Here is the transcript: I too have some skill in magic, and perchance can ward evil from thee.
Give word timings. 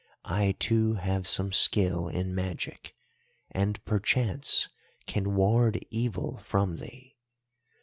I 0.25 0.53
too 0.57 0.93
have 0.95 1.27
some 1.27 1.51
skill 1.51 2.09
in 2.09 2.33
magic, 2.33 2.95
and 3.51 3.85
perchance 3.85 4.67
can 5.05 5.35
ward 5.35 5.79
evil 5.91 6.37
from 6.39 6.77
thee. 6.77 7.17